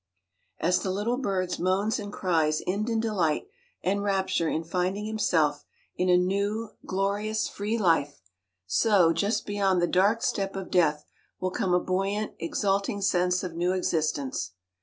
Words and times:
As 0.59 0.79
the 0.79 0.89
little 0.89 1.17
bird's 1.19 1.59
moans 1.59 1.99
and 1.99 2.11
cries 2.11 2.63
end 2.65 2.89
in 2.89 2.99
delight 2.99 3.45
and 3.83 4.01
rapture 4.01 4.49
in 4.49 4.63
finding 4.63 5.05
himself 5.05 5.63
in 5.95 6.09
a 6.09 6.17
new, 6.17 6.71
glorious, 6.87 7.47
free 7.47 7.77
life; 7.77 8.19
so, 8.65 9.13
just 9.13 9.45
beyond 9.45 9.79
the 9.79 9.85
dark 9.85 10.23
step 10.23 10.55
of 10.55 10.71
death, 10.71 11.05
will 11.39 11.51
come 11.51 11.75
a 11.75 11.79
buoyant, 11.79 12.31
exulting 12.39 12.99
sense 12.99 13.43
of 13.43 13.53
new 13.53 13.73
existence. 13.73 14.53